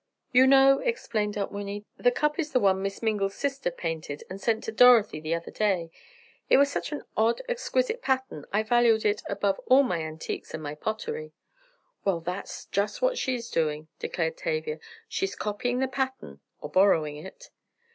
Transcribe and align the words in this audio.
"You 0.31 0.47
know," 0.47 0.79
explained 0.79 1.37
Aunt 1.37 1.51
Winnie, 1.51 1.85
"the 1.95 2.09
cup 2.09 2.39
is 2.39 2.53
the 2.53 2.59
one 2.59 2.81
Miss 2.81 3.03
Mingle's 3.03 3.35
sister 3.35 3.69
painted 3.69 4.23
and 4.31 4.41
sent 4.41 4.63
to 4.63 4.71
Dorothy 4.71 5.19
the 5.19 5.35
other 5.35 5.51
day. 5.51 5.91
It 6.49 6.57
was 6.57 6.71
such 6.71 6.91
an 6.91 7.03
odd, 7.15 7.43
exquisite 7.47 8.01
pattern 8.01 8.45
I 8.51 8.63
valued 8.63 9.05
it 9.05 9.21
above 9.29 9.59
all 9.67 9.83
my 9.83 9.99
antiques 10.01 10.55
and 10.55 10.63
my 10.63 10.73
pottery!" 10.73 11.33
"Well, 12.03 12.19
that's 12.19 12.65
just 12.65 13.03
what's 13.03 13.19
she 13.19 13.39
doing," 13.51 13.89
declared 13.99 14.37
Tavia, 14.37 14.79
"she's 15.07 15.35
copying 15.35 15.77
the 15.81 15.87
pattern 15.87 16.39
or 16.61 16.71
borrowing 16.71 17.17
it." 17.17 17.51